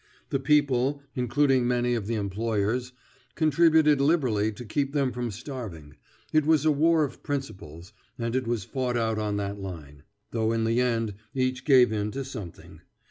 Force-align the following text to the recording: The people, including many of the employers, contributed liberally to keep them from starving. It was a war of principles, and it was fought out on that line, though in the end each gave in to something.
The 0.31 0.39
people, 0.39 1.03
including 1.13 1.67
many 1.67 1.93
of 1.93 2.07
the 2.07 2.15
employers, 2.15 2.91
contributed 3.35 4.01
liberally 4.01 4.51
to 4.53 4.65
keep 4.65 4.93
them 4.93 5.11
from 5.11 5.29
starving. 5.29 5.95
It 6.33 6.43
was 6.43 6.65
a 6.65 6.71
war 6.71 7.03
of 7.03 7.21
principles, 7.21 7.93
and 8.17 8.35
it 8.35 8.47
was 8.47 8.63
fought 8.63 8.97
out 8.97 9.19
on 9.19 9.37
that 9.37 9.59
line, 9.59 10.01
though 10.31 10.53
in 10.53 10.63
the 10.63 10.81
end 10.81 11.13
each 11.35 11.65
gave 11.65 11.91
in 11.91 12.09
to 12.13 12.25
something. 12.25 12.81